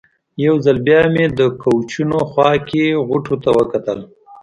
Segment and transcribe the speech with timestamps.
[0.45, 3.99] یو ځل بیا مې د کوچونو خوا کې غوټو ته وکتل.